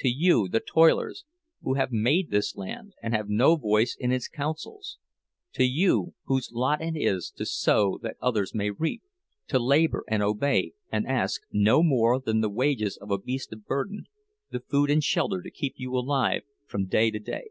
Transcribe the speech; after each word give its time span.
To 0.00 0.08
you, 0.10 0.48
the 0.48 0.60
toilers, 0.60 1.24
who 1.62 1.72
have 1.76 1.90
made 1.90 2.28
this 2.30 2.56
land, 2.56 2.92
and 3.02 3.14
have 3.14 3.30
no 3.30 3.56
voice 3.56 3.96
in 3.98 4.12
its 4.12 4.28
councils! 4.28 4.98
To 5.54 5.64
you, 5.64 6.12
whose 6.24 6.50
lot 6.52 6.82
it 6.82 6.92
is 6.94 7.30
to 7.36 7.46
sow 7.46 7.98
that 8.02 8.18
others 8.20 8.54
may 8.54 8.68
reap, 8.70 9.02
to 9.48 9.58
labor 9.58 10.04
and 10.08 10.22
obey, 10.22 10.74
and 10.90 11.06
ask 11.06 11.40
no 11.52 11.82
more 11.82 12.20
than 12.20 12.42
the 12.42 12.50
wages 12.50 12.98
of 12.98 13.10
a 13.10 13.16
beast 13.16 13.50
of 13.54 13.64
burden, 13.64 14.04
the 14.50 14.60
food 14.60 14.90
and 14.90 15.02
shelter 15.02 15.40
to 15.40 15.50
keep 15.50 15.72
you 15.78 15.94
alive 15.96 16.42
from 16.66 16.84
day 16.84 17.10
to 17.10 17.18
day. 17.18 17.46